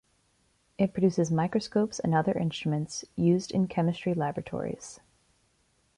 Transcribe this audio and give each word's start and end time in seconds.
It 0.79 0.93
produces 0.93 1.29
microscopes 1.29 1.99
and 1.99 2.15
other 2.15 2.31
instruments 2.33 3.05
used 3.15 3.51
in 3.51 3.67
chemistry 3.67 4.15
laboratories. 4.15 4.99